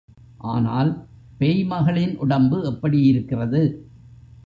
ஆனால் 0.43 0.91
பேய் 1.37 1.63
மகளின் 1.63 2.17
உடம்பு 2.17 2.63
எப்படி 2.63 3.01
இருக்கிறது? 3.01 3.61